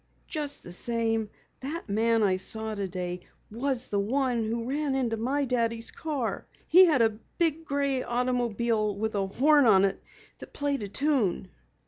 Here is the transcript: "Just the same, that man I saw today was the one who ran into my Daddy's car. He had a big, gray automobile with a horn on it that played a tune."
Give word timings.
"Just 0.27 0.63
the 0.63 0.73
same, 0.73 1.29
that 1.59 1.87
man 1.87 2.23
I 2.23 2.37
saw 2.37 2.73
today 2.73 3.19
was 3.51 3.89
the 3.89 3.99
one 3.99 4.43
who 4.45 4.67
ran 4.67 4.95
into 4.95 5.15
my 5.15 5.45
Daddy's 5.45 5.91
car. 5.91 6.47
He 6.67 6.85
had 6.85 7.03
a 7.03 7.19
big, 7.37 7.65
gray 7.65 8.01
automobile 8.01 8.95
with 8.95 9.13
a 9.13 9.27
horn 9.27 9.67
on 9.67 9.85
it 9.85 10.01
that 10.39 10.53
played 10.53 10.81
a 10.81 10.89
tune." 10.89 11.51